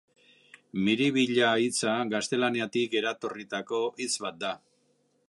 Miribilla 0.85 1.51
hitza 1.65 1.93
gaztelaniatik 2.15 2.97
eratorritako 3.03 3.83
hitz 4.03 4.13
bat 4.25 4.45
da. 4.47 4.55